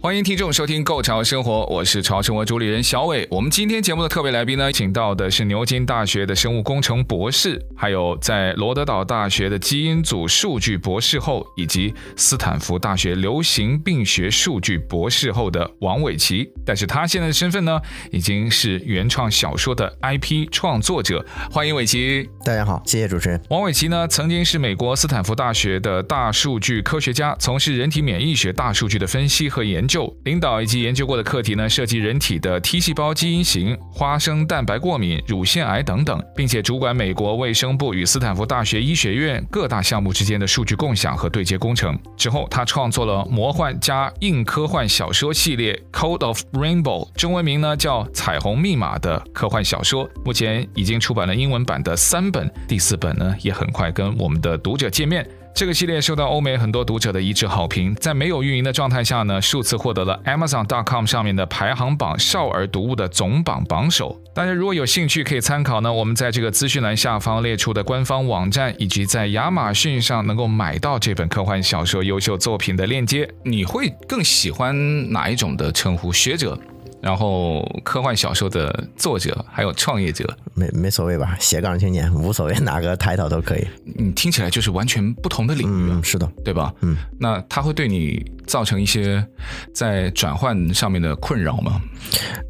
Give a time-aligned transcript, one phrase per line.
[0.00, 3.26] 欢迎听众收听《Go 潮生活》，我是潮生活主理人小伟。
[3.28, 16.48] 我们今天节目的特别来宾呢，请到的是牛津大学的生物工程博士，还有在罗德岛大学的基因组数据博士后，以及斯坦福大学流行病学数据博士后的王伟奇。
[16.64, 17.80] 但是他现在的身份呢，
[18.12, 21.26] 已经是原创小说的 IP 创作者。
[21.50, 22.30] 欢迎伟奇。
[22.44, 23.42] 大家好，谢谢主持人。
[23.50, 29.97] 王伟奇呢，曾经是美国斯坦福大学的大数据科学家，从事人体免疫学大数据的分析和研究。
[30.24, 41.98] 领导以及研究过的课题呢，涉及人体的 T 细胞基因型、花生蛋白过敏、乳腺癌等等，并且主管美国卫生部与斯坦福大学医学院各大项目之间的数据共享和对接工程。
[42.16, 50.08] 之后，他创作了魔幻加硬科幻小说系列《Code of Rainbow》，中文名呢叫《彩虹密码》的科幻小说。
[50.24, 55.26] 目前已经出版了英文版的三本，第四本呢也很快跟我们的读者见面。
[55.58, 64.16] 这个系列受到欧美很多读者的一致好评，在没有运营的状态下呢，数次获得了 Amazon.com 上面的排行榜少儿读物的总榜榜首。
[64.32, 73.28] 大家如果有兴趣，可以参考呢，我们在这个资讯栏下方列出的官方网站，以及在亚马逊上能够买到这本科幻小说优秀作品的链接。
[73.42, 76.12] 你会更喜欢哪一种的称呼？
[76.12, 76.56] 学者？
[77.00, 81.36] 然后，科幻小说的作者，还有创业者，没没所谓吧？
[81.38, 83.66] 斜杠青年无所谓，哪个抬头都可以。
[83.84, 86.74] 你听起来就是完全不同的领域，嗯，是的，对吧？
[86.80, 89.24] 嗯，那他会对你造成一些
[89.72, 91.80] 在转换上面的困扰吗？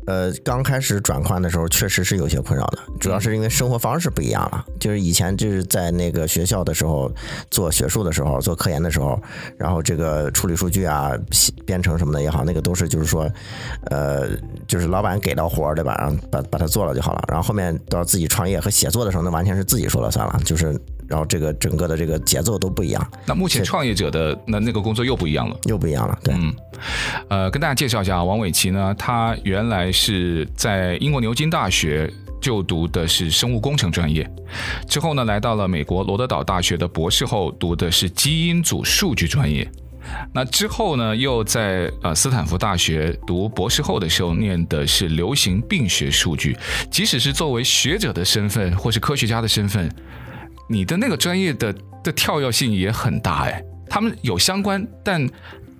[0.06, 4.64] 呃，刚开始转换的时候，确实是有些困扰的，主要是因为生活方式不一样了。
[4.80, 7.12] 就是以前就是在那个学校的时候
[7.50, 9.20] 做学术的时候，做科研的时候，
[9.58, 11.12] 然后这个处理数据啊、
[11.66, 13.30] 编程什么的也好，那个都是就是说，
[13.90, 14.37] 呃。
[14.66, 15.94] 就是老板给到活儿，对吧？
[15.98, 17.24] 然后把把它做了就好了。
[17.28, 20.40] 然后后面到自己创业和写作的时候，那完全是自己说了算了。
[20.44, 23.10] 就是，然后这个整个的这个节奏都不一样。
[23.26, 26.18] 那目前创业者的那那个工作又不一样了，又不一样了。
[26.22, 26.54] 对，嗯，
[27.28, 34.28] 呃，跟大家介绍一下王伟奇呢，他原来是在英国牛津大学就读的是生物工程专业，
[34.86, 39.68] 之后呢来到了美国罗德岛大学的博士后，读的是基因组数据专业。
[40.32, 46.56] 那之后呢，又在呃斯坦福大学读博士后的时候，念的是流行病学数据。
[46.90, 49.90] 即使是作为学者的身份，或是科学家的身份，
[50.68, 51.74] 你的那个专业的
[52.04, 53.62] 的跳跃性也很大哎。
[53.88, 55.26] 他们有相关，但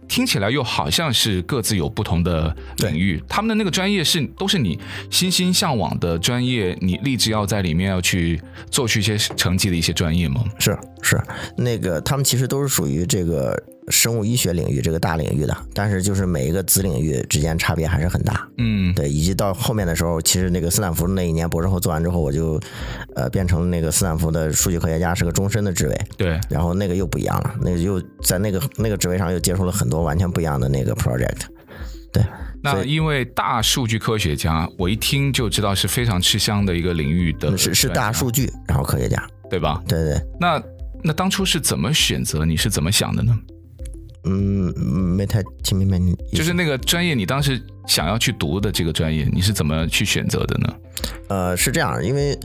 [0.09, 3.23] 听起来又好像是各自有不同的领域。
[3.29, 4.79] 他们的那个专业是都是你
[5.11, 8.41] 心心向往的专业，你立志要在里面要去
[8.71, 10.43] 做出一些成绩的一些专业吗？
[10.59, 11.21] 是是，
[11.57, 13.55] 那个他们其实都是属于这个。
[13.91, 18.49] 生物医学领域这个大领域的，但是就是每一个子领域之间差别还是很大。
[18.59, 22.61] 嗯，对，以及到后面的时候，其实那个斯坦福那一年博士后做完之后，我就
[23.15, 26.01] 呃变成那个斯坦福的数据科学家，是个终身的职位。
[26.17, 31.41] 对，然后那个又不一样了，那个又在那个那个职位上又接触了很多完全不一样的那个 project。
[32.11, 32.25] 对，
[32.63, 39.83] 那因为大数据科学家，我一听就知道是非常吃香的一个领域的，是是大数据，然后科学家，对吧？
[39.87, 40.21] 对对。
[40.41, 40.63] 那
[41.05, 42.47] 那当初是怎么选择？
[42.47, 43.39] 你是怎么想的呢？
[44.29, 46.15] 嗯，没太听明白你。
[46.33, 50.75] 就是那个专业，你当时想要去读的这个专业，你是怎么去选择的呢？
[51.29, 52.39] 呃，是这样，因为，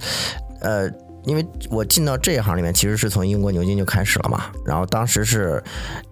[0.61, 0.89] 呃，
[1.25, 4.45] 因为我进到这一行里面，其实是从英国牛津就开始了嘛。
[4.66, 5.61] 然后当时是，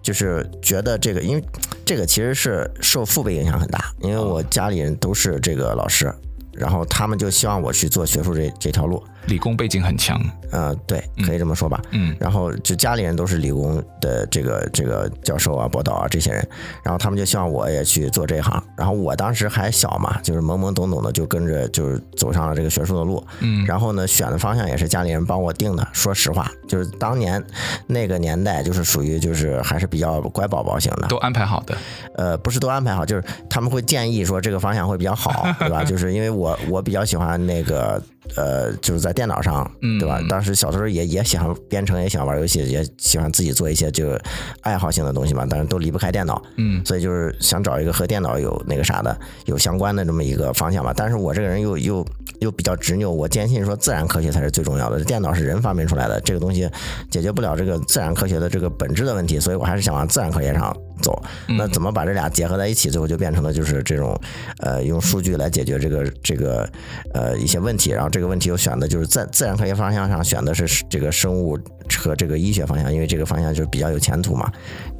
[0.02, 1.44] 就是觉得这个，因为
[1.84, 6.12] 这个其实是受父辈影响很大，因为我家里人都是这个老师，
[6.52, 9.02] 然后他们就希望我去做学术这这条路。
[9.26, 11.80] 理工背景很强，呃，对，可以这么说吧。
[11.90, 16.46] 嗯，然后就家里人都是理工的这个这个教授啊、博导啊这些人，
[16.82, 18.62] 然后他们就希望我也去做这一行。
[18.76, 23.24] 然后我当时还小嘛，就是懵懵懂懂的就跟着就是走上了这个学术的路。
[23.40, 25.86] 嗯，然后呢，选的方向也是家里人帮我定的。
[25.92, 27.42] 说实话，就是当年
[27.86, 31.76] 那个年代，就是属于就是还是比较乖宝宝型的，都安排好的。
[32.16, 35.84] 呃，不是都安排好，就是他们会建议说这个方向会比较好，对吧？
[35.86, 38.02] 就是因为我我比较喜欢那个。
[38.36, 39.70] 呃，就是在电脑上，
[40.00, 40.20] 对吧？
[40.28, 44.18] 当时小时候也也喜欢编程，也喜欢玩游戏，也喜欢自己做一些就
[44.62, 45.46] 爱好性的东西嘛。
[45.48, 50.94] 但是都离不开电脑，嗯，所以就是想找一个和电脑有那个啥的，有相关的这么一个方向吧。
[50.96, 52.06] 但是我这个人又又
[52.40, 55.02] 又比较执拗，我坚信说自然科学才是最重要的。
[55.04, 56.68] 电脑是人发明出来的，这个东西
[57.10, 61.22] 解决不了这个自然科学的这个本质的问题，所以我还是想往自然科学上走。
[61.48, 64.18] 那怎么把这俩结合在一起，最后就变成了就是这种
[64.58, 66.66] 呃用数据来解决这个这个
[67.12, 67.90] 呃一些问题。
[67.90, 71.58] 然后这个问题又选的就是在自然科学方向上选的是这个生物
[71.98, 74.50] 和这个医学方向，因为这个方向就是比较有前途嘛。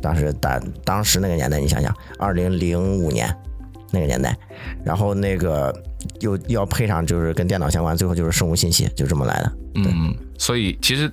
[0.03, 3.35] 当时当当时那个年代，你想想，二零零五年
[3.93, 4.37] 那个年代，
[4.85, 5.73] 然后那个
[6.21, 9.53] 又要配上就是跟电脑相关，最后就是生物信息，就这么来的。
[9.77, 11.11] 嗯，所以其实。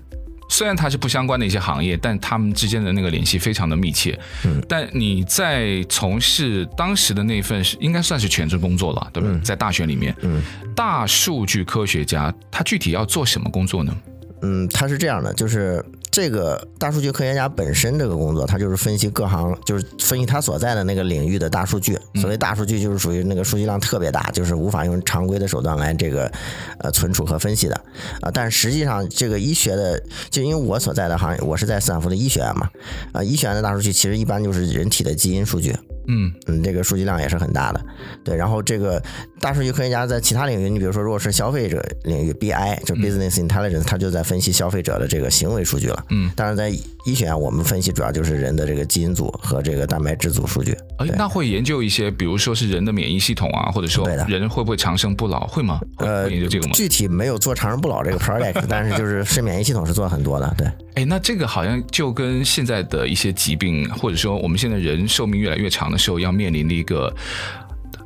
[0.50, 4.20] 虽然它是不相关的一些行业，但他们之间的那个联系非常的密切。
[4.44, 9.38] 嗯，但你在从事当时的那份是应该算是全职工作了，对不对？
[9.38, 10.42] 嗯，在大学里面，嗯，
[10.76, 13.96] 大数据科学家他具体要做什么工作呢？
[14.42, 15.84] 嗯，他是这样的，就是。
[16.12, 21.98] 这个大数据科学家本身这个工作，他就是分析各行，就是分析他所在的那个领域的大数据。
[22.16, 26.32] 所谓大数据，就是属于那个数据量特别大，就是无法用常规的手段来这个
[26.80, 27.76] 呃存储和分析的
[28.22, 28.32] 啊。
[28.34, 32.70] 但实际上，这个医学的，就因为我所在的行业，我是在斯坦福的医学院嘛
[33.14, 35.76] 啊，医学院的大数据其实一般就是人体的基因数据。
[36.10, 37.80] 嗯嗯，这个数据量也是很大的，
[38.24, 38.36] 对。
[38.36, 39.02] 然后这个
[39.40, 46.06] 大数据科学家在其他领域，你比如说，如果是消费者领域，BI 就 Business Intelligence，他就在分析消费者的这个行为数据了。
[46.10, 46.74] 嗯，但是在
[47.06, 50.76] 医学啊，我们分析主要就是人的这个基因组和这个蛋白质组数据。
[50.98, 55.80] 哎，那会研究一些，比如说是人的免疫系统啊，或者说人会不会长生不老，会吗？
[55.98, 56.74] 呃，会研究这个吗？
[56.74, 60.68] 具体没有做长生不老这个 project， 但是就是是免疫系统是做了很多的，对。
[60.96, 67.14] 哎，那这个好像就跟现在的一些疾病，或者说我们现在人寿命越来越长的时候要面临的一个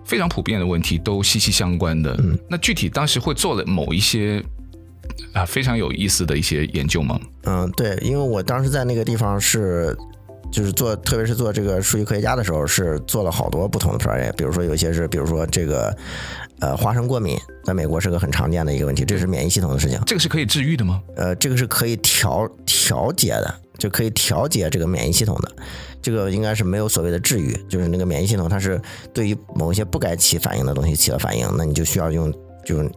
[0.06, 2.16] 非常普遍的问题，都息息相关的。
[2.20, 4.44] 嗯，那具体当时会做了某一些
[5.34, 7.20] 啊非常有意思的一些研究吗？
[7.44, 9.96] 嗯，对，因为我当时在那个地方是。
[10.52, 14.34] 就是做，特别是做这个数据科学家的时候，是做了好多不同的 project。
[14.34, 15.98] 比如说，有些是，比如说这个，
[16.60, 20.00] 呃，花生过敏，在美国是个很常见的一个问题，这是免疫系统的事情。
[20.06, 21.02] 这个是可以治愈的吗？
[21.16, 25.52] 呃，这个是可以调调节的，就可以调节这个免疫系统的。
[26.04, 28.80] 这个应该是没有所谓的治愈，就是那个免疫系统它是
[29.12, 32.32] 对于某一些不该起反应的东西起了反应，那你就需要用，
[32.66, 32.90] 就是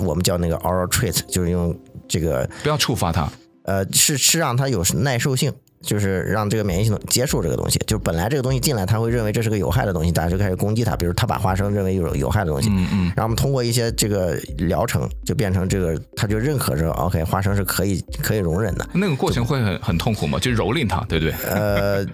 [0.00, 1.76] 我们叫那个 oral treat，就是用
[2.06, 3.30] 这个不要触发它，
[3.64, 5.52] 呃，是是让它有耐受性。
[5.80, 10.96] 就是让这个免疫系统接受这个东西，就是本来这个东西进来，他会认为这是个有害的东西，大家就开始攻击它。
[10.96, 18.84] 比如他把花生认为有有害的东西，嗯嗯，然后我们通过一些这个疗程，就变成这个，他就认可说，OK，花生是可以可以容忍的。
[18.92, 20.36] 那个过程会很很痛苦吗？
[20.40, 21.32] 就蹂躏它，对不对？
[21.48, 22.04] 呃。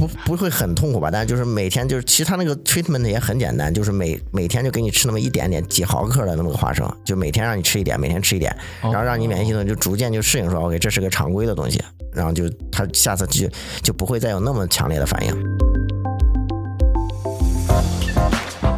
[0.00, 1.10] 不不会很痛苦吧？
[1.12, 11.78] 但是就是每天就是，其实他那个 treatment 也很简单，就是每每天就给你吃那么一点点几毫克的那么个花生，就每天让你吃一点，每天吃一点，然后让你免疫系统就逐渐就适应说，OK，这是个常规的东西，
[12.14, 13.46] 然后就他下次就
[13.82, 15.34] 就不会再有那么强烈的反应。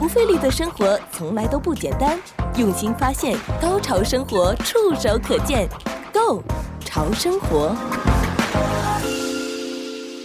[0.01, 2.19] 不费力的生活从来都不简单，
[2.57, 5.69] 用心发现，高潮生活触手可见
[6.13, 6.43] ，Go
[6.85, 7.77] 潮生活。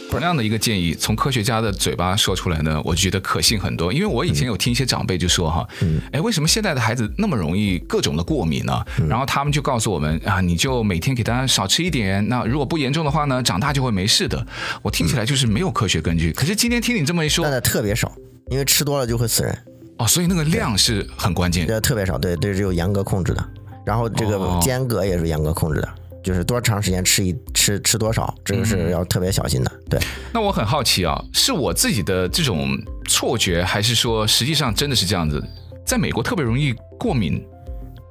[0.09, 3.92] 同样的一个建议，从科学家的嘴巴说出来呢，我觉得可信很多。
[3.94, 5.68] 因为我以前有听一些长辈就说哈，
[6.12, 8.83] 哎，为什么现在的孩子那么容易各种的过敏呢？
[9.07, 14.45] 然后他们就告诉我们啊，你就每天给他少吃一点，那如果不严重的话呢，长大就会没事的。
[14.81, 16.31] 我听起来就是没有科学根据。
[16.31, 18.12] 可是今天听你这么一说，现在特别少，
[18.50, 19.57] 因为吃多了就会死人。
[19.98, 21.68] 哦，所以那个量是很关键。
[21.68, 23.50] 对，特别少，对，对是有严格控制的。
[23.86, 25.89] 然后这个间隔也是严格控制的。
[26.28, 29.72] 就是多长时间吃一吃吃多少，这个是要特别小心的。
[29.90, 29.98] 对，
[30.34, 32.78] 那我很好奇啊，是我自己的这种
[33.08, 35.42] 错觉，还是说实际上真的是这样子？
[35.86, 37.42] 在美国特别容易过敏，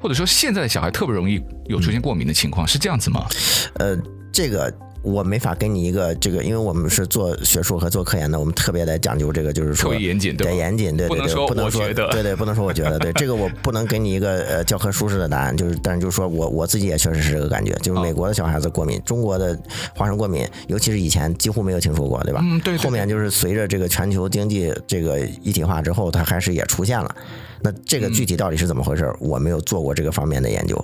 [0.01, 3.27] 或者说现在的小孩特别容易有出现过敏的情况，是这样子吗？
[3.75, 3.95] 呃，
[4.33, 4.73] 这个。
[5.07, 19.57] 我没法给你一个这个，因为我们是做学术和做科研的，我们特别的讲究这个，就是说特别严谨，对严谨，对对对，不能说对对，不能说我觉得对 这个我不能给你一个呃教科书式的答案，就是但是就是说我我自己也确实是这个感觉，就是美国的小孩子过敏，中国的
[19.95, 22.41] 花生过敏，尤其是以前几乎没有听说过，对吧？
[22.43, 22.77] 嗯，对。
[22.77, 27.15] 后面就是随着这个全球经济这个一体化之后，它还是也出现了。
[27.63, 29.13] 那这个具体到底是怎么回事？
[29.21, 30.77] 我没有做过这个方面的研究，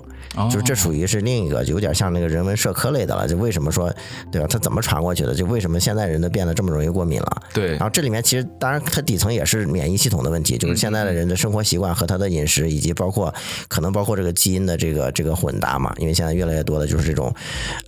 [0.50, 3.28] 就是这属于是另一个有点像那个人文社科类的了。
[3.28, 3.92] 就为什么说
[4.30, 4.46] 对吧？
[4.48, 5.34] 它怎么传过去的？
[5.34, 7.42] 就为什么现在人都变得这么容易过敏了？
[7.52, 7.72] 对。
[7.72, 13.32] 然后这里面其实当然它底层也是免疫系统的问题，就是现在的人的生活习惯和他的饮食，以及包括
[13.68, 15.94] 可能包括这个基因的这个这个混搭嘛。
[15.98, 17.34] 因为现在越来越多的就是这种，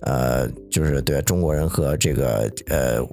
[0.01, 3.05] 呃，就是对中国人和这个呃。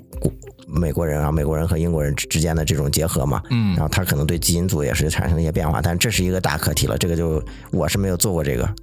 [0.73, 8.75] 美国人啊，美国人和英国人之之间的这种结合嘛，嗯，然后他可能对基因组也是产生一些变化，但这是一个大课题了，这个就我是没有做过这个，但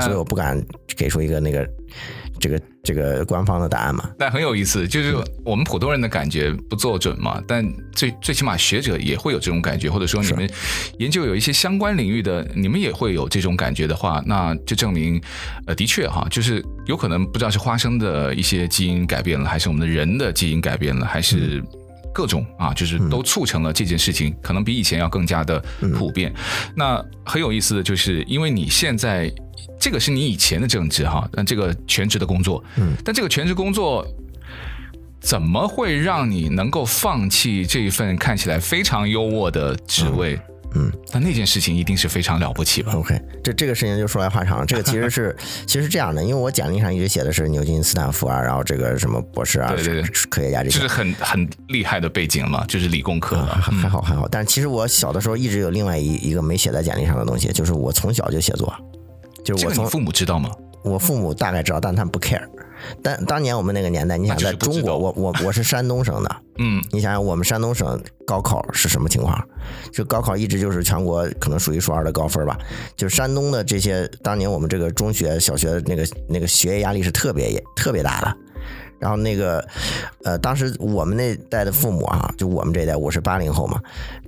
[0.00, 0.60] 所以我不敢
[0.96, 1.68] 给出一个那个。
[2.40, 10.50] 这个这个官方的答案嘛，但很有意思，就是我们普通人的感觉不做准嘛，但最最起码学者也会有这种感觉，或者说你们
[10.98, 15.22] 研究有一些相关领域的，你们也会有这种感觉的话，那就证明，
[15.66, 21.62] 呃，的确哈，就是有可能不知道是花生的一些基因改变了，还是我们的人的基因改变了，还是
[22.12, 25.62] 各种啊，就是都促成了这件事情，嗯、可能比以前要更加的
[25.96, 26.32] 普遍。
[26.34, 29.32] 嗯、那很有意思的就是，因为你现在
[29.82, 34.06] 这个是你以前的正职哈，但这个全职的工作，嗯，但这个全职工作
[35.20, 40.36] 怎么会让你能够放弃这一份看起来非常优渥的职位？
[40.36, 40.42] 嗯
[40.74, 44.64] 嗯，那那件事情一定是非常了不起吧？OK，这这个事情就说来话长了。
[44.64, 45.36] 这个其实是
[45.66, 54.26] 其实是这样的，因为我简历上一直写的是牛津、斯坦福啊，然后这个什么博士啊，对对对，科学家这些，就是很很厉害的背景嘛，就是理工科还好还好。
[54.28, 58.74] 但其实我小的时候一直有另外一一个没写在简历上的东西，就是我从小就写作，
[59.44, 60.50] 就是我从父母知道吗？
[60.84, 62.42] 我父母大概知道，但他们不 care。
[63.00, 69.40] 但当年我们那个年代，你想在中国，我我我是山东省的， 嗯，你想想我们山东省高考是什么情况？
[69.92, 72.58] 就高考一直就是全国可能数一数二的高分吧。
[72.96, 78.36] 就山东的这些，当年我们这个中学、小学那个那个学业压力是特别特别大的。
[79.02, 79.66] 然后那个，
[80.22, 83.80] 呃，当时我们那代的父母啊，就我们这一代，我是八零后嘛，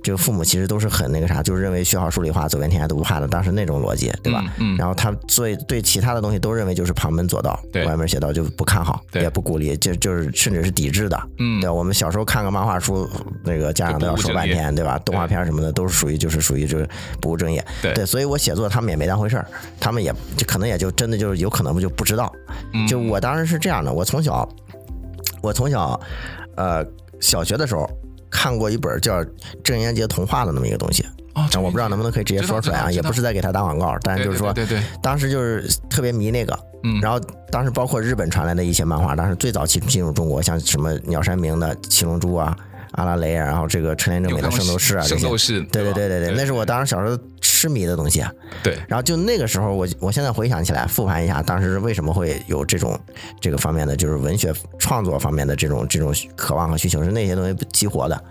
[0.03, 4.43] 这个父母其实都是很那个啥，就是认为学好数理化，走遍天下都不怕的，当时那种逻辑，对吧？
[4.57, 4.75] 嗯。
[4.75, 11.17] 嗯，然后他所以对其他的东西都认为就是旁门左道，对，歪门邪道就不看好，也不鼓励，就就是甚至是抵制的。
[11.39, 11.61] 嗯。
[11.61, 13.09] 对，我们小时候看个漫画书，
[13.45, 14.99] 那个家长都要说半天，对吧？
[15.05, 16.85] 动画片什么的都是属于就是属于就是
[17.21, 17.63] 不务正业。
[17.81, 17.93] 对。
[17.93, 19.47] 对，所以我写作他们也没当回事儿，
[19.79, 22.29] 他们也就可能也就真的就是有可能就不知道。
[22.73, 22.85] 嗯。
[22.85, 24.45] 就我当时是这样的，我从小。
[25.45, 25.99] 我从小，
[26.55, 26.83] 呃，
[27.19, 27.87] 小学的时候
[28.31, 29.23] 看过一本叫
[29.63, 37.19] 《郑渊洁童话》的那么一个东西，哦，我不知道能不能可以直接说出来啊，也不是在给他打广告，但是就是说，对对，当时就是特别迷那个，嗯，然后
[37.51, 42.57] 当时包括日本传来的一些漫画，当时最早期进入中国，像什么鸟山明的《七龙珠》啊。
[42.91, 47.17] 阿拉蕾，然后这个车田正美的《圣斗士》啊，这些，对对对对对，那是我当时小时候
[47.65, 48.31] 痴迷的东西啊。
[48.63, 52.97] 对，然后就那个时候，我我现在回想起来，复盘一下，当时为什么会有这种
[53.41, 58.23] 这个方面的，就是文学创作方面的这种这种渴望和需求，是那些东西激活的，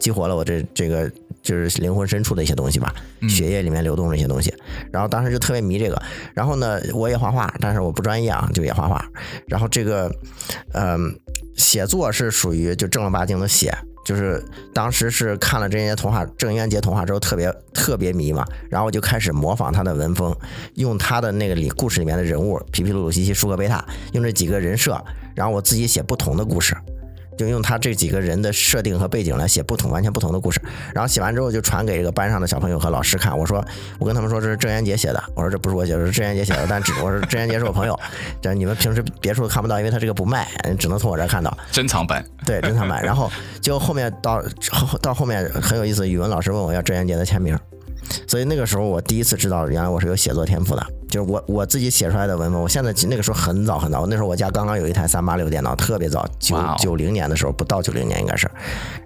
[0.00, 1.08] 激活了我这这个
[1.42, 2.92] 就是灵魂深处的一些东西吧，
[3.28, 4.52] 血液里面流动的一些东西。
[4.90, 6.02] 然后当时就特别迷这个，
[6.34, 9.04] 然后呢，我也画画，但是我不专业啊，就也画画。
[9.46, 10.10] 然后这个，
[10.74, 11.14] 嗯，
[11.56, 13.72] 写作是属于就正儿八经的写。
[14.04, 14.42] 就是
[14.72, 20.36] 当时是看了这些童话，郑渊洁童话之后，特别特别迷嘛，然后我就开始模仿他的文风，
[20.74, 25.02] 用他的那个里故事里面的人物皮皮鲁鲁西西舒克贝塔，用这几个人设，
[25.34, 26.76] 然后我自己写不同的故事。
[27.36, 30.60] 就用他这几个人的设定和背景来写不同、完全不同的故事，
[30.94, 33.36] 然后写完之后就传给这个班上的小朋友和老师看。
[33.36, 33.64] 我说，
[33.98, 35.22] 我跟他们说这是郑渊洁写的。
[35.34, 36.66] 我说这不是我写的，是郑渊洁写的。
[36.68, 37.98] 但只我说郑渊洁是我朋友，
[38.40, 40.48] 这你们平时别处看不到，因为他这个不卖，
[40.78, 41.56] 只能从我这儿看到。
[41.70, 42.24] 珍藏版。
[42.44, 43.02] 对，珍藏版。
[43.02, 44.42] 然后就后面到
[45.00, 47.58] 到后面很有意思，语文老师问我要郑渊洁的签名。
[48.26, 50.86] 所以那个时候，我第一次知道，原来我是有写作天赋的。
[51.12, 58.50] 就是我我自己写出来的文本，我现在那个时候很早很早，那时候我家刚刚有一台三八六电脑，特别早，九九零年的时候，不到九零年应该是。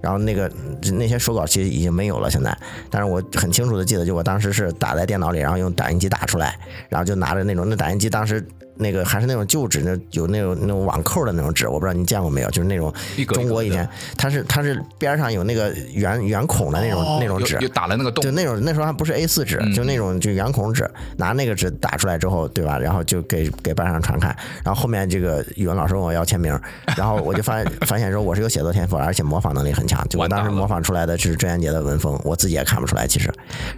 [0.00, 0.48] 然后那个
[0.92, 2.56] 那些手稿其实已经没有了，现在。
[2.88, 6.56] 但是我很清楚的记得，就我当时是打在电脑里，然后用打印机打出来，
[6.88, 8.46] 然后就拿着那种那打印机当时。
[8.76, 12.50] 那个还是那种旧纸，那有那种那种网扣的那种纸，我不知道你见过没有？
[12.50, 12.92] 就是那种
[13.28, 22.78] 中国以前，它是它是边上有那个圆圆孔的那种、哦、那种纸，打了那个洞，就那种那时候还不是 A 四纸，嗯、就那种就圆孔纸，拿那个纸打出来之后，对吧？
[22.78, 26.59] 然后就给给班上传看，然后后面这个语文老师问我要签名，
[26.97, 33.33] 然后我就发现发现说我是有写作天赋，而且模仿能力很强，就我当时模仿出来的是郑渊洁的文风，我自己也看不出来其实，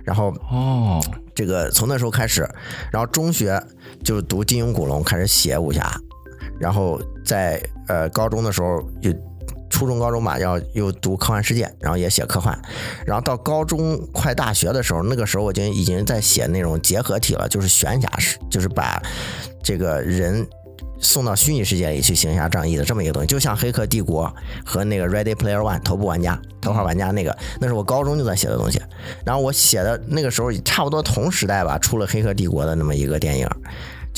[0.05, 1.01] 然后哦。
[1.39, 2.41] 这个从那时候开始，
[2.91, 3.63] 然后中学
[4.03, 5.89] 就是读金庸、古龙，开始写武侠，
[6.59, 9.15] 然后在呃高中的时候，就
[9.71, 12.61] 初中、高中吧，要又读科幻世界，然后也写科幻，
[13.07, 19.01] 然后到高中快大学的时候，那个时候我就已经在写那种结合体了，就是玄侠式，就是把
[19.63, 20.45] 这个人。
[21.01, 24.27] 送到虚拟世界里去行侠仗义的这么一个东西，就像《黑客帝国》
[24.69, 28.81] 和那个《Ready Player One》头部玩家、头号玩家那个，那是我高中就在写的东西。
[29.25, 33.49] 然后我写的那个时候差不多同时代吧，出了《黑客帝国》的那么一个电影。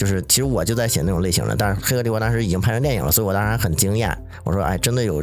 [0.01, 4.11] 就是其实我就在写那种类型的，但是《黑客帝国》当时已经拍成电影了，所以我当然很惊艳。
[4.45, 5.23] 我说，哎，真的有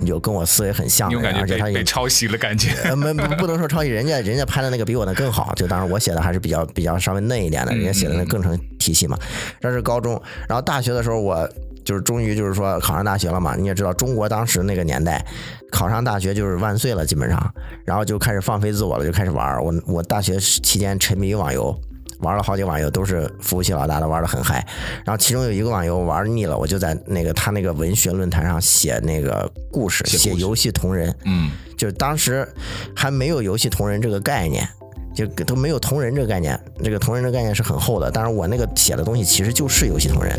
[0.00, 2.70] 有跟我思维很像的，而且他也抄袭了感觉。
[2.84, 5.52] 呃，没 不能说抄袭，人家人家拍的那个比我的更好。
[5.54, 9.18] 就当时我写的还是比较比较稍微嫩一点的，人家写的那更成体系嘛。
[9.60, 10.18] 这是高中，
[10.48, 11.46] 然后大学的时候，我
[11.84, 13.54] 就是终于就是说考上大学了嘛。
[13.54, 15.22] 你也知道，中国当时那个年代，
[15.70, 17.54] 考上大学就是万岁了，基本上，
[17.84, 19.62] 然后就开始放飞自我了，就开始玩。
[19.62, 21.78] 我我大学期间沉迷于网游。
[22.20, 24.66] 玩了好几个网游，都是服务器老大的，玩的很嗨。
[25.04, 31.14] 然后其中有一个网游玩腻了，我就在那个他那个文学论坛上写那个故事，写游戏同人。
[31.24, 32.46] 嗯，就是当时
[32.94, 34.68] 还没有游戏同人这个概念，
[35.14, 36.58] 就都没有同人这个概念。
[36.82, 40.38] 这个同人这个概念是很厚的，但是我那个写的东西其实就是游戏同人。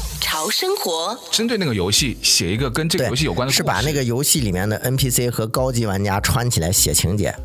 [0.31, 1.19] 潮生活。
[1.29, 7.35] 针对那个游戏写一个跟这个游戏有关的故事，是把那个游戏里面的 NPC 和高级玩家串起来写情节。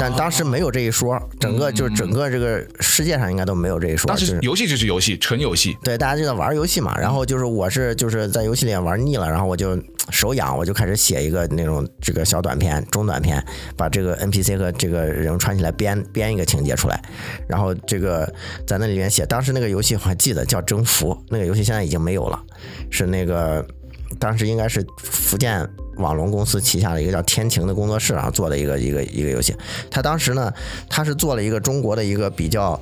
[0.00, 4.08] 但当时没有这一说，整个就是整个这个世界上应该都没有这一说。
[4.08, 5.76] 当时游戏就是游戏，纯游戏。
[5.82, 6.96] 对，大家就在玩游戏嘛。
[6.98, 9.76] 然后就是我是就是在游戏里面玩腻了，然后我就
[10.10, 13.44] 手痒，我就开始写一个那种这个小短片、中短片，
[13.76, 17.02] 把这个 NPC 和这个人串起来编编一个情节出来。
[17.48, 18.30] 然后这个
[18.66, 22.40] 在那里面写，当时那个游戏我还记得叫征服，那个游戏现在已经没有了，
[22.90, 23.66] 是那个
[24.18, 25.68] 当时应该是福建。
[25.96, 29.54] 网龙公司旗下的一个叫天晴的工作室啊做的一个一个一个游戏，
[29.90, 30.50] 他当时呢，
[30.88, 32.80] 他是做了一个中国的一个比较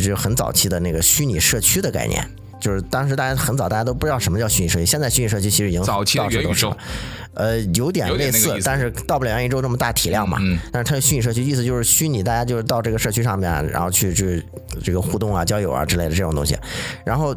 [0.00, 2.24] 就很早期的那个虚拟社区的概念，
[2.60, 6.74] 就是当时大家很早大家都不知道什么叫虚拟社区，现在虚拟社区其实已经早期的元宇宙，
[7.34, 10.38] 呃，有点类似，但是到不了元宇宙这么大体量嘛。
[10.40, 10.56] 嗯。
[10.70, 14.40] 但是它的虚拟社区意思就是虚拟，大家就是到这个社区上面，然后去去
[14.84, 16.56] 这个互动啊、交友啊之类的这种东西。
[17.04, 17.34] 然后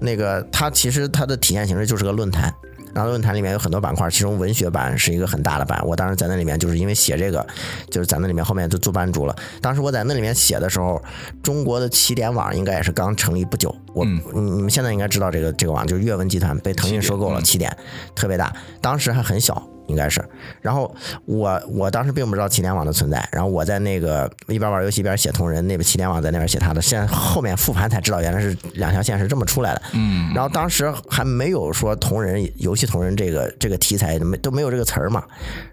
[0.00, 2.52] 那个它其实它的体现形式就是个论坛。
[2.94, 5.82] 然后论坛里面有很多板块，其中文学版是一个很大的版。
[5.86, 7.46] 我当时在那里面，就是因为写这个，
[7.90, 9.36] 就是在那里面后面就做班主了。
[9.60, 11.02] 当时我在那里面写的时候，
[11.42, 13.74] 中国的起点网应该也是刚成立不久。
[13.94, 17.74] 我你你们现在应该知道这个这个网，就是阅文集团被腾讯收购了，起点
[18.14, 19.62] 特别大，当时还很小。
[19.88, 20.24] 应该是，
[20.60, 35.22] 然后我我当时并不知道起点网的存在，然后我在那个一边玩游戏一边写同人，那个起点网在那边写他的，现在后面复盘才知道原来是两条线是这么出来的，嗯，然后当时还没有说同人游戏同人这个这个题材没都没有这个词儿嘛，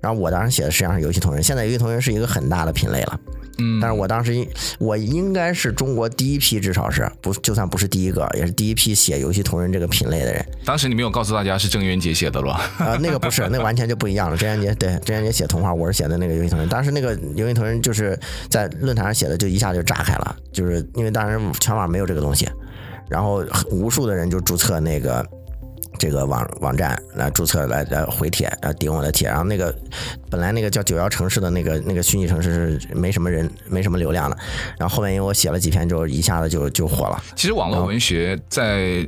[0.01, 3.20] 然后我当时写的实际上是游戏同人，现在游戏同人是一个很大的品类了。
[3.62, 4.48] 嗯，但是我当时
[4.80, 10.45] 我应该是中国第一批，至少是不就算不是第一个，也是第一批写游戏同人这个品类的人。
[10.63, 12.54] 当时你没有告诉大家是郑渊洁写的了？
[12.54, 14.38] 啊，那个不是，那个完全就不一样了。
[14.38, 16.68] 郑渊洁对，郑渊洁写童话，我是写的那个游戏同人。
[16.68, 18.18] 当时那个游戏同人就是
[18.50, 22.50] 在论坛上写的，就一下就炸开了，就是因为当时全网没有这个东西，
[23.10, 25.24] 然后无数的人就注册那个。
[25.98, 29.76] 这个网网站来注册来来回帖，来顶我的帖，然后那个
[30.30, 34.38] 本来那个叫九幺城市的那个那个虚拟城市是没什么人没什么流量的，
[34.78, 37.22] 然后后面因为我写了几篇之后，一下子就就火了。
[37.36, 39.06] 其实网络文学在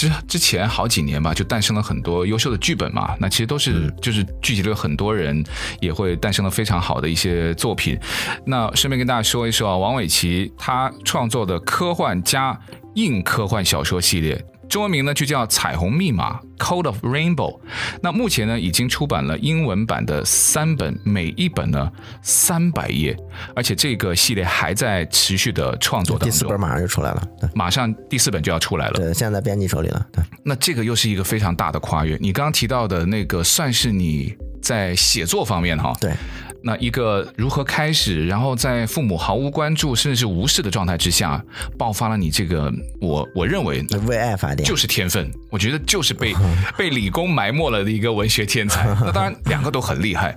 [0.00, 5.44] 之之前好几年吧，就诞生了很多优秀的剧本嘛，那其实都是就是聚集了很多人，
[5.78, 7.98] 也会诞生了非常好的一些作品。
[8.46, 12.58] 那顺便跟大家说一说啊，王伟奇他创作的科幻加
[12.94, 14.42] 硬科幻小说系列。
[14.70, 17.58] 中文名呢就叫《彩虹密码》（Code of Rainbow）。
[18.00, 21.90] 那目前呢已经出版了英文版的三本，每一本呢
[22.22, 23.16] 三百页，
[23.56, 26.30] 而且这个系列还在持续的创作当中。
[26.30, 28.92] 第四本马上就出来了，马上第四本就要出来了。
[28.92, 30.06] 对，现在在编辑手里了。
[30.12, 32.16] 对，那这个又是一个非常大的跨越。
[32.20, 35.92] 你刚刚提到的那个，算是你在写作方面哈？
[36.00, 36.12] 对。
[36.62, 41.42] 那一个如何开始，然后在父母毫无关注甚至是无视的状态之下，
[41.78, 46.34] 爆发了你这个我我认为为爱发电就是天分，我觉得就是被
[46.76, 48.86] 被理工埋没了的一个文学天才。
[49.00, 50.36] 那当然两个都很厉害，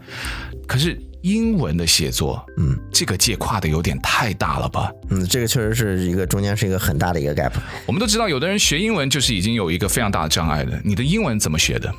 [0.67, 4.91] 可是英文的写作，嗯，这个界跨的有点太大了吧？
[5.09, 7.51] 嗯，这个确实是一个中间是一个很大的一个 gap。
[7.85, 10.79] 我们都知道，有的人学英文就是已经有一个非常大的障碍了。
[10.83, 11.93] 你的英文怎么学的？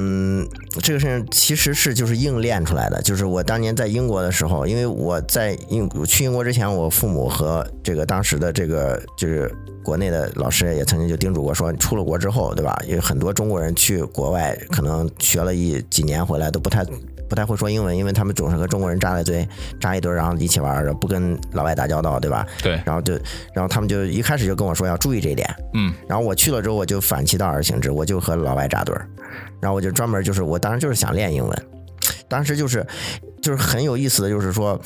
[0.00, 0.48] 嗯，
[0.80, 3.02] 这个事情其实是就是硬练出来的。
[3.02, 12.80] 就是我当年在英国的时候，因为我在英去英国之前，我父母和这个当时的这个就是国内的老师也曾经就叮嘱过说，出了国之后，对吧？
[12.86, 16.84] 有很多中国人去国外，可能学了一几年回来都不太。
[17.28, 19.46] 不太会说英文，因为他们总是和中国人扎一堆，
[19.80, 22.46] 扎一堆，然后一起玩，不跟老外打交道，对吧？
[22.62, 22.80] 对。
[22.84, 23.14] 然后就，
[23.52, 25.48] 然后他们就一开始就跟我说要注意这一点。
[25.74, 25.92] 嗯。
[26.08, 29.06] 然后我去了之后，我就反其道而行之，我就和老外扎堆儿，
[29.60, 31.62] 然后我就专门就是，我当时就是想练英文，
[32.28, 32.86] 当时就是，
[33.42, 34.80] 就是很有意思的就是说，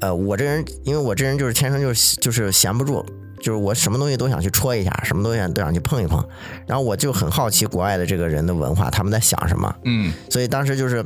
[0.00, 3.04] 呃，我这人，因为我这人就是天生就是就是闲不住，
[3.40, 6.22] 就是我什么东西都想去戳一下，什么东西都想去碰一碰，
[6.66, 9.74] 然后我就很好奇国外的这个人的文化，他们在想什么。
[9.84, 10.12] 嗯。
[10.28, 11.04] 所以当时就是。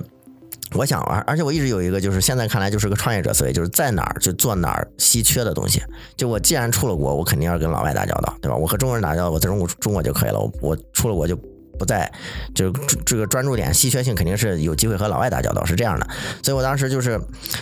[0.75, 5.83] 我想玩，而且我一直有一个，就是现在看来就是个创业者思维，就是在哪儿就做哪儿稀缺的东西。
[6.17, 8.57] 就我既然出了国，我肯定要跟老外打交道，对吧？
[8.57, 10.39] 我和中国人打交道，我在中国中国就可以了。
[10.41, 11.37] 我我出了国就
[11.79, 12.11] 不在，
[12.55, 12.71] 就
[13.05, 16.07] 这个专注点稀缺性肯定是有机会和老外打交道，是这样的。
[16.43, 17.21] 所以我当时就是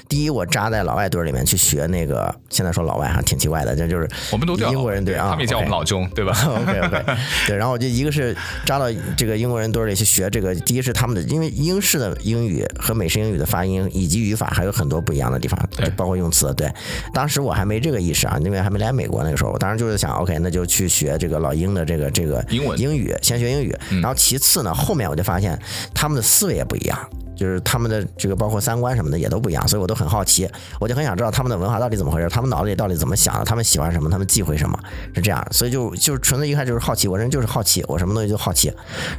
[0.09, 6.33] 第一，我扎在老外堆里面去学那个，现在说老外哈挺奇怪的，这就是我们都叫英国人对啊，他们也叫我们老中对吧？
[6.51, 7.05] OK OK，
[7.47, 16.53] 对，然后我就一个是扎到这个英国人堆里去学这个，第一是他们的，因为英式的英语和美式英语的发音以及语法还有很多不一样的地方，就包括用词。
[16.55, 16.71] 对，
[17.15, 25.59] 当时我还没这个意识啊，因为还没来美国那个时候，我当时就是想，OK，那就去学这个老英的这个这个英文英语，先学英语，然后其次呢，后面我就发现
[25.95, 26.99] 他们的思维也不一样，
[27.37, 34.79] 就是他们的这个包括三观什么的也都不一样，所以我都很好奇，我就很想知道他们的文化到底怎么回事，他们脑子里到底怎么想的，他们喜欢什么，他们忌讳什么，
[35.15, 38.73] 是这样，所以就就纯粹一开始就是好奇，我人就是好奇，我什么东西就好奇，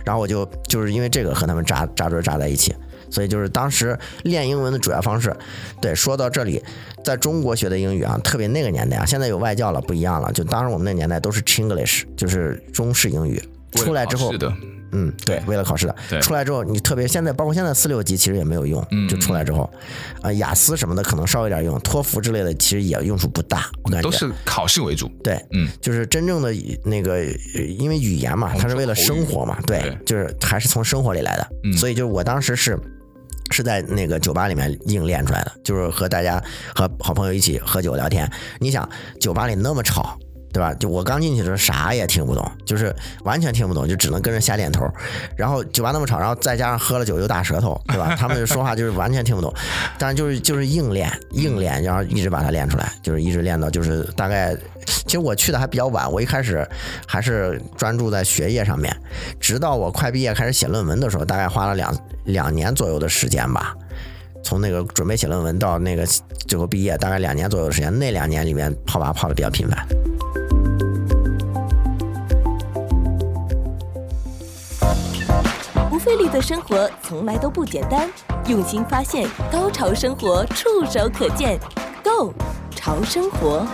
[0.06, 2.74] 然后我就就是因为这个和他们扎扎堆扎在一起。
[3.10, 5.36] 所以就是当时练英文的主要方式，
[5.82, 6.64] 对，说到这里，
[7.04, 10.32] 在中国学的英语啊，特别那个年代啊，现在有外教了，不一样了。
[10.32, 13.44] 就当时我们那年代都是 Chinglish，就是中式英语。
[13.72, 14.34] 出来之后，
[14.94, 15.96] 嗯，对，为了考试的。
[16.10, 16.20] 对。
[16.20, 18.86] 出来之后，你特别现在，包括现在四六级其实也没有用。
[18.92, 19.08] 嗯。
[19.08, 19.72] 就出来之后，
[20.22, 23.70] 啊，雅思什么的可能稍微有点用，托福之类的其实也用处不大。
[23.84, 25.08] 我感觉都是考试为主。
[25.24, 26.54] 对，嗯，就是真正的
[26.84, 27.24] 那个，
[27.78, 31.48] 因为语言嘛，它是为了生活嘛，对，就是还是从生活里来的。
[31.64, 31.74] 嗯。
[31.78, 32.78] 所以就是我当时是。
[33.54, 36.42] 是在那个酒吧里面硬练出来的，就是和大家
[36.74, 38.26] 和好朋友一起喝酒聊天。
[38.60, 40.18] 你想，酒吧里那么吵，
[40.54, 40.74] 对吧？
[40.74, 44.86] 就我刚进去的时候啥也听不懂，就是完全听不懂，就只能跟着瞎点头。
[45.36, 48.16] 然后酒吧那么吵，然后再加上喝了酒又大舌头，对吧？
[48.18, 49.54] 他们说话就是完全听不懂。
[49.98, 54.56] 但是就是就是硬练硬练，然后一直把它练出来，就是一直练到就是大概。
[54.86, 56.68] 其实我去的还比较晚，我一开始
[57.06, 58.96] 还是专注在学业上面，
[59.40, 63.76] 直到我快毕业开始写论文的时候，大概花了两两年左右的时间吧。
[64.44, 66.04] 从那个准备写论文到那个
[66.48, 67.96] 最后毕业，大概两年左右的时间。
[68.00, 69.86] 那两年里面泡吧泡的比较频繁。
[76.04, 78.10] 费力的生活从来都不简单，
[78.48, 81.60] 用心发现，高潮生活触手可见
[82.04, 82.34] ，Go
[82.76, 83.68] 潮生活。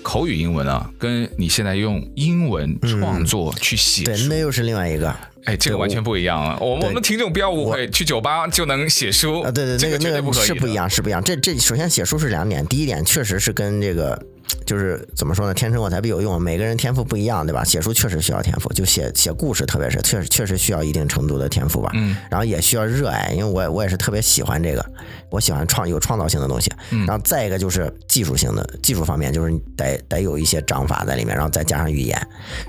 [0.00, 5.12] 口语英文啊，跟你现在用英文创作去写、嗯，对，那又是另外一个。
[5.44, 6.56] 哎，这个完全不一样啊！
[6.60, 9.50] 我我们听众不要误会，去酒吧就能写书啊？
[9.50, 11.20] 对对，这个那个是不一样，是不一样。
[11.20, 14.16] 这这首先写书是两点，第一点确实是跟这个。
[14.64, 15.54] 就是怎么说呢？
[15.54, 17.64] 天生我材必有用，每个人天赋不一样，对吧？
[17.64, 21.90] 写书确实需要天赋，就写写故事，特别是确实确实需要一定程度的天赋吧。
[21.94, 22.16] 嗯。
[22.30, 24.84] 然后也需要热爱，因为我我也是特别喜欢这个，
[25.30, 26.70] 我喜欢创有创造性的东西。
[26.90, 27.04] 嗯。
[27.06, 32.20] 然后再一个就是技术性的技术方面，就是得得有一些章法在里面，然后再加上语言，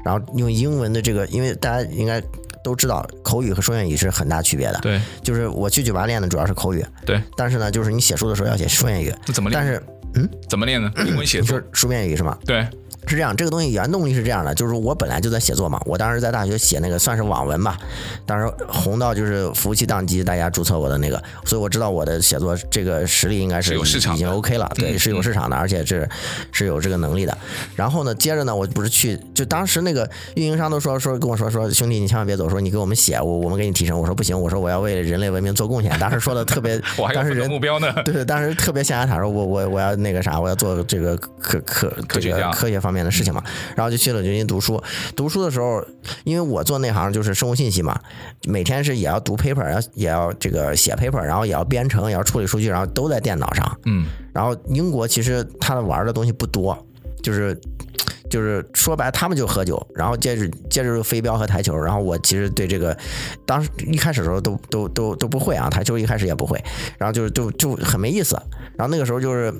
[0.04, 2.22] 然后用英文的这个，因为大家应该
[2.63, 4.80] 都知道，口语和说粤语是很大区别的。
[4.82, 5.00] 对。
[5.22, 6.84] 就是我去酒吧练的主要是口语。
[7.06, 7.22] 对。
[7.38, 9.13] 但是呢，就是你写书的时候要写说粤语。
[9.28, 9.62] 那怎么练？
[9.62, 9.82] 但是。
[10.15, 10.91] 嗯，怎么练呢？
[11.06, 12.38] 英文写作，书面语是吗？
[12.45, 12.67] 对。
[13.07, 17.77] 是这样，这个东西原动力是这样的，就是我本来就在写作嘛，我当时在大学写那个算是网文吧，
[18.25, 26.07] 当时红到就是服务器宕机，大家注册我的那个，所以我知道我的写作这个实力应该是有市场已经 OK 了，对，是有市场的，而且是
[26.51, 27.37] 是有这个能力的。
[27.75, 33.99] 然后呢，接着呢，我不是去，就当时那个运营商都说说跟我说说，兄弟你千万别走，说你给我们写，我我们给你提成。
[33.99, 35.97] 我说不行，我说我要为人类文明做贡献。
[35.99, 36.79] 当时说的特别，
[37.13, 37.91] 当时人目标呢？
[38.03, 43.43] 对对，当时特别象牙塔说，我我我要那个啥，我要做这个科科科学科学方面的事情嘛。
[43.75, 44.82] 然后就去了牛津读书，
[45.15, 45.84] 读书的时候，
[46.23, 47.99] 因为我做那行就是生物信息嘛，
[48.45, 53.77] 每天是也要读 paper，要也要这个写 paper，然后也要编程，也要处理数据，然后都在电脑上。
[53.86, 56.77] 嗯，然后英国其实他的玩的东西不多，
[57.21, 57.60] 就是。
[58.34, 62.98] 就是说白，他们就喝酒，然后接着接着就飞镖和台球，然后我其实对这个，
[63.46, 66.60] 当时一开始的时候都都都都不会啊，台球一开始也不会，
[66.98, 68.36] 然后就是就就很没意思，
[68.76, 69.54] 然后那个时候就是，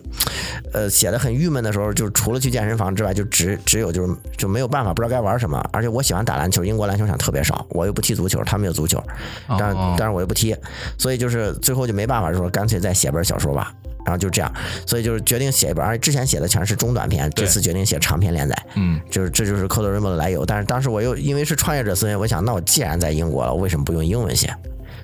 [0.74, 9.00] 呃，写的很郁闷的时候，就除了去健身房之外，就只只有就是就没有办法，不知道该玩什么，而且我喜欢打篮球，英国篮球场特别少，我又不踢足球，他们有足球，
[9.48, 10.56] 但但是我又不踢，
[10.98, 13.72] 所以就是最后就没办法，就说干脆再写本小说吧。
[14.06, 14.52] 然后就这样，
[14.86, 18.62] 所以就是决定写一本，而且之前写的全是中短篇，这次决定写长篇连载。
[18.76, 20.45] 嗯，就是这就是 Code Rainbow 的来由。
[20.45, 24.54] 但是当时我又因为是创业者思维，我想，那我既然在英国了，我为什么不用英文写？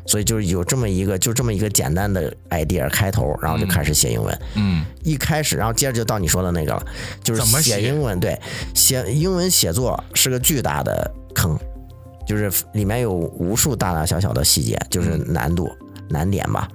[0.05, 4.39] 所以就是有这么一个，就这么一个简单的 idea 开头，然后就开始写英文。
[4.55, 6.83] 嗯，一开始，然后接着就到你说的那个了，
[7.23, 8.19] 就是写英文。
[8.19, 8.39] 对，
[8.73, 11.55] 写英文写作是个巨大的坑，
[12.25, 15.69] 就是里面有无数大大小小的细节，就是难度、
[16.09, 16.67] 难点吧。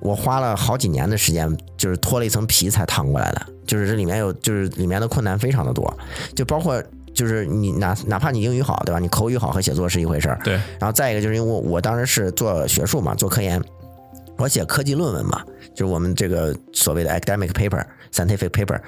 [0.00, 3.46] 我花了好几年的时间，就是脱了一层皮才趟过来的。
[3.66, 5.92] 就是这里面有，就是里面的困难非常的多，
[6.34, 8.98] 就包括就是你哪哪怕你英语好，对吧？
[8.98, 10.38] 你口语好和写作是一回事儿。
[10.44, 10.54] 对。
[10.78, 13.62] 然后再一个就是因为我我当时是做学术嘛，做科研，
[14.38, 15.42] 我写科技论文嘛，
[15.74, 18.80] 就是我们这个所谓的 academic paper、scientific paper，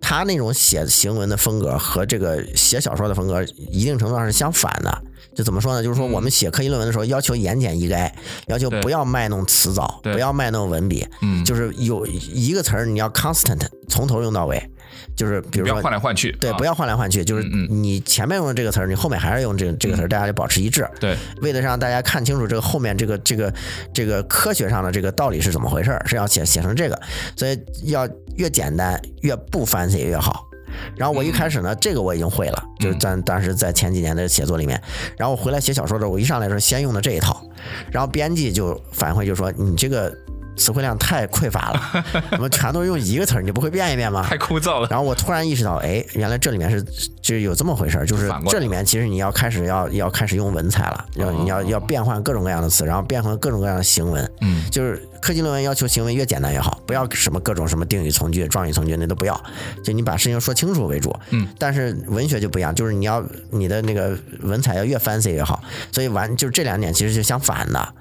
[0.00, 5.02] 他那种写行文的风格和这个写小说的风格一定程度上是相反的。
[5.34, 5.82] 就怎么说呢？
[5.82, 8.08] 就是说我们写科技论文的时候，要求言简意赅，
[8.46, 14.70] 要求不要卖弄辞藻，不要卖弄文笔，嗯，就是有一个词儿你要 constant，从头用到尾。
[15.16, 17.24] 就是比如说换来换去，对，不要换来换去。
[17.24, 20.88] 就是你前面用的这个词儿，你后面还是用这个这个词儿，大家就保持一致。
[21.00, 23.52] 对，为了让大家看清楚这个后面这个这个
[23.92, 27.00] 这个科学上的这个道理是怎么回事，是要写写成这个，
[27.36, 30.44] 所以要越简单越不 fancy 越好。
[30.96, 34.80] 然后我一开始呢，这个我已经会了，就是在当时在前几年的写作里面，
[35.16, 37.40] 然后我回来写小说的时候，我一上来的时候先用的这一套，
[37.92, 40.12] 然后编辑就反馈就说你这个。
[40.56, 43.42] 词汇量太匮乏了， 我们全都是用一个词儿？
[43.42, 44.24] 你不会变一变吗？
[44.28, 44.88] 太枯燥了。
[44.90, 46.82] 然后我突然意识到，哎，原来这里面是
[47.22, 54.30] 就是有这么回事儿，就是这里面其实你要开始要要开始用文采了，要你要要变换各种各样的词，然后变换各种各样的行文。
[54.40, 59.38] 嗯，就是科技论文要求行文越简单越好，不要什么各种什么定语从句、状语从句那都不要，
[59.82, 61.14] 就你把事情说清楚为主。
[61.30, 67.94] 嗯，但是文学就不一样，就是你要你的那个文采要越 fancy 越好，所以完就是这两点其实是相反的。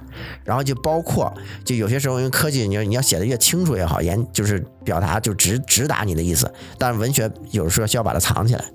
[0.43, 6.51] 然后就包括，就有些时候因为科技，你你要写的越清楚越好，言就是表达就直直达你的意思。
[6.77, 8.65] 但是文学有时候需要把它藏起来。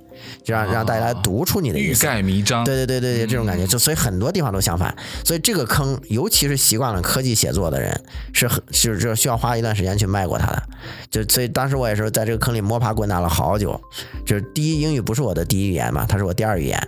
[0.42, 2.64] 就让让大家来读出你的意思，欲盖弥彰。
[2.64, 4.94] 对对对对对，这种感觉，就所以很多地方都相反。
[5.24, 8.00] 所以这个坑，尤其是习惯了科技写作的人，
[8.33, 10.62] 是很是是需要花一段时间去迈过它的。
[11.11, 13.81] 就所以当时我也是在这个坑里摸爬滚打了好久。
[14.26, 16.78] 就是第一，英语不是我的第一语言嘛，它是我第二语言。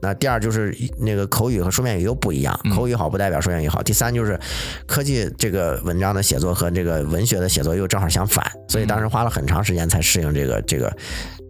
[0.00, 3.82] 那第二就是那个口语和书面语又不一样，口语好不代表书面语好。
[3.82, 4.38] 第三就是
[4.86, 10.94] 科技这个文章的写作和这个文学的写作又正好相反，所以当时花了很长时间才适应这个这个。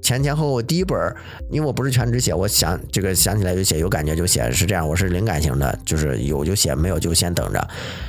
[0.05, 0.99] 前前后后第一本，
[1.51, 4.87] 因为我不是全职写，我想这个想起来就写，有感觉就写，是这样。
[4.87, 7.69] 我是灵感型的，就是有就写，没有就先等着。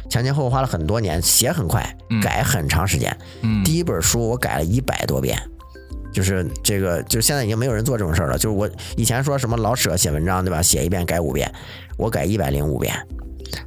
[0.09, 1.81] 前前后后花了很多年，写很快，
[2.21, 3.17] 改很长时间。
[3.43, 5.41] 嗯，第一本书我改了一百多遍，
[6.11, 8.37] 就是这个，就现在已经没有人做这种事儿了。
[8.37, 11.49] 就是我以前说什么老舍写文章对吧，写一遍改五遍，
[11.97, 12.93] 我改一百零五遍，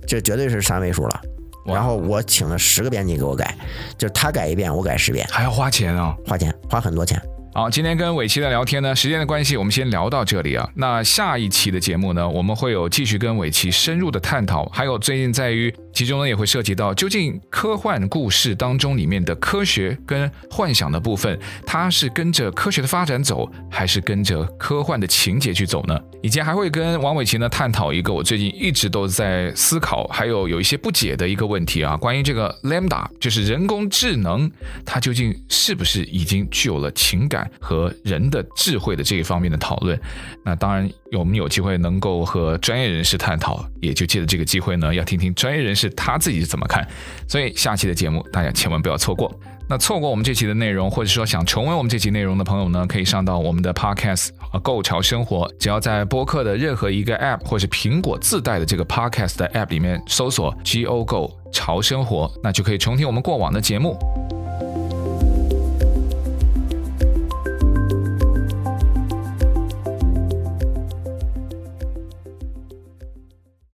[0.06, 1.20] 这绝对是三位数了。
[1.64, 3.56] 然后我请了十个编辑给我改，
[3.96, 7.18] 就是他改一遍，我改十遍，还要花钱啊，花钱，花很多钱。
[7.58, 10.70] 好，今天跟伟奇的聊天呢，时间的关系，我们先聊到这里啊。
[10.76, 15.74] 那下一期的节目呢，我们会有继续跟伟奇深入的探讨，还有最近在于。
[15.90, 25.98] 其中呢也会涉及到究竟科幻故事当中里面的科学跟幻想的部分，它是跟着科学的发展走，还是跟着科幻的情节去走呢？
[26.22, 34.48] 以及还会跟王伟奇呢探讨一个我最近一直都在思考，还有有一些不解的一个问题啊，关于这个 Lambda，就是人工智能，
[34.86, 39.98] 它究竟是不是已经具有了情感和人的智慧的这一方面的讨论？
[40.44, 45.88] 那当然，我们有机会能够和专业人士探讨，也就借着这个机会呢，要听听专业人士。
[45.90, 46.86] 他自己是怎么看？
[47.26, 49.32] 所以下期的节目大家千万不要错过。
[49.70, 60.56] 那错过我们这期的内容，或者说想重温我们这期内容的朋友呢，可以上到我们的 Podcast 啊，Go 潮生活，只要在播客的任何一个 App 或是苹果自带的这个 Podcast 的 App 里面搜索
[60.86, 63.98] Go Go 潮生活，那就可以重听我们过往的节目。